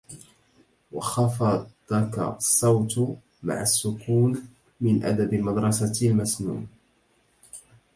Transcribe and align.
وخفضك 0.91 2.19
الصوت 2.37 3.17
مع 3.43 3.61
السكونِ 3.61 4.47
من 4.81 5.03
أدب 5.03 5.33
المدرسة 5.33 6.07
المسنونِ 6.07 6.67